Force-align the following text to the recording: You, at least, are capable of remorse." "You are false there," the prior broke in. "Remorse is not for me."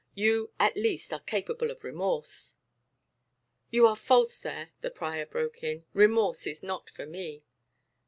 You, 0.15 0.49
at 0.59 0.75
least, 0.75 1.13
are 1.13 1.19
capable 1.19 1.69
of 1.69 1.83
remorse." 1.83 2.55
"You 3.69 3.85
are 3.85 3.95
false 3.95 4.39
there," 4.39 4.71
the 4.81 4.89
prior 4.89 5.27
broke 5.27 5.61
in. 5.63 5.85
"Remorse 5.93 6.47
is 6.47 6.63
not 6.63 6.89
for 6.89 7.05
me." 7.05 7.43